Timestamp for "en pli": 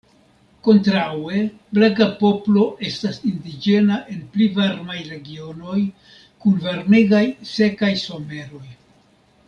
4.15-4.49